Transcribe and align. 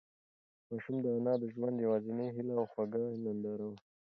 ماشوم 0.69 0.95
د 1.03 1.05
انا 1.17 1.33
د 1.39 1.43
ژوند 1.53 1.75
یوازینۍ 1.85 2.27
هيله 2.35 2.53
او 2.59 2.65
خوږه 2.71 3.03
ننداره 3.23 3.65
وه. 3.69 3.77